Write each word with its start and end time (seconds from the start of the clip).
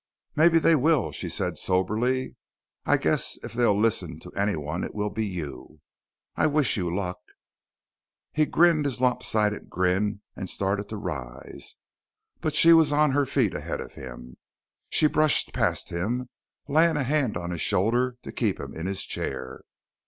"Maybe 0.35 0.57
they 0.57 0.73
will," 0.75 1.11
she 1.11 1.29
said 1.29 1.59
soberly. 1.59 2.35
"I 2.87 2.97
guess 2.97 3.37
if 3.43 3.53
they'll 3.53 3.77
listen 3.77 4.17
to 4.21 4.31
anyone, 4.31 4.83
it 4.83 4.95
will 4.95 5.11
be 5.11 5.27
you. 5.27 5.79
I 6.35 6.47
wish 6.47 6.75
you 6.75 6.89
luck." 6.91 7.19
He 8.33 8.47
grinned 8.47 8.85
his 8.85 8.99
lopsided 8.99 9.69
grin 9.69 10.21
and 10.35 10.49
started 10.49 10.89
to 10.89 10.97
rise, 10.97 11.75
but 12.39 12.55
she 12.55 12.73
was 12.73 12.91
on 12.91 13.11
her 13.11 13.27
feet 13.27 13.53
ahead 13.53 13.79
of 13.79 13.93
him. 13.93 14.37
She 14.89 15.05
brushed 15.05 15.53
past 15.53 15.91
him, 15.91 16.29
laying 16.67 16.97
a 16.97 17.03
hand 17.03 17.37
on 17.37 17.51
his 17.51 17.61
shoulder 17.61 18.15
to 18.23 18.31
keep 18.31 18.59
him 18.59 18.73
in 18.73 18.87
his 18.87 19.03
chair. 19.03 19.61